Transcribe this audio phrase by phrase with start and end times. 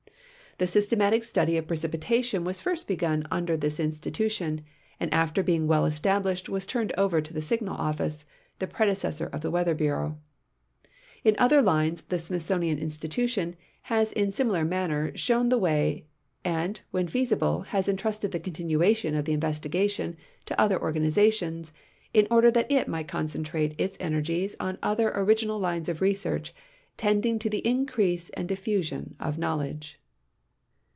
[0.57, 4.63] The systematic study of precipitation was first begun under this institution,
[4.99, 8.25] and after being well established was turned over to the Signal Office,
[8.59, 10.19] the predecessor of the ^^'eather Bureau.
[11.23, 16.05] In other lines the Smithsonian Institution has in similar manner shown the way,
[16.45, 20.15] and when feasible has entrusted the continuation of the investigations
[20.45, 21.71] to other organ izations,
[22.13, 26.53] in order that it might concentrate its own energies on other original lines of research
[26.97, 29.97] tending to "the increase and dif fusion of knowledge."